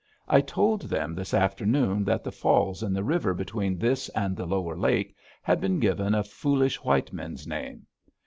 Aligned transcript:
I 0.27 0.41
told 0.41 0.81
them 0.81 1.13
this 1.13 1.31
afternoon 1.31 2.03
that 2.05 2.23
the 2.23 2.31
falls 2.31 2.81
in 2.81 2.91
the 2.91 3.03
river 3.03 3.35
between 3.35 3.77
this 3.77 4.09
and 4.15 4.35
the 4.35 4.47
lower 4.47 4.75
lake 4.75 5.15
had 5.43 5.61
been 5.61 5.79
given 5.79 6.15
a 6.15 6.23
foolish 6.23 6.77
white 6.77 7.13
men's 7.13 7.45
name. 7.45 7.85